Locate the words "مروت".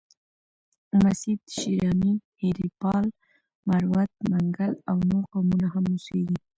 3.67-4.11